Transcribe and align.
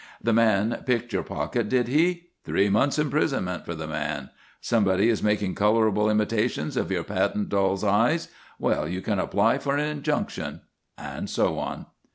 The 0.19 0.33
man 0.33 0.81
picked 0.87 1.13
your 1.13 1.21
pocket, 1.21 1.69
did 1.69 1.87
he? 1.87 2.29
Three 2.43 2.69
months' 2.69 2.97
imprisonment 2.97 3.67
for 3.67 3.75
the 3.75 3.85
man. 3.85 4.31
Somebody 4.59 5.09
is 5.09 5.21
making 5.21 5.53
colourable 5.53 6.09
imitations 6.09 6.75
of 6.75 6.89
your 6.89 7.03
patent 7.03 7.49
dolls' 7.49 7.83
eyes. 7.83 8.27
Well, 8.57 8.89
you 8.89 9.01
can 9.03 9.19
apply 9.19 9.59
for 9.59 9.75
an 9.77 9.85
injunction. 9.87 10.61
And 10.97 11.29
so 11.29 11.59
on. 11.59 11.85